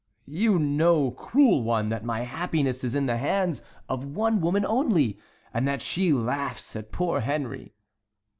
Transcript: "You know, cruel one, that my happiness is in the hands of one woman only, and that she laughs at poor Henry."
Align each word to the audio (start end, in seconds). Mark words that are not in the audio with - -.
"You 0.25 0.57
know, 0.57 1.11
cruel 1.11 1.61
one, 1.61 1.89
that 1.89 2.03
my 2.03 2.21
happiness 2.21 2.83
is 2.83 2.95
in 2.95 3.05
the 3.05 3.17
hands 3.17 3.61
of 3.87 4.03
one 4.03 4.41
woman 4.41 4.65
only, 4.65 5.19
and 5.53 5.67
that 5.67 5.79
she 5.83 6.11
laughs 6.11 6.75
at 6.75 6.91
poor 6.91 7.19
Henry." 7.19 7.75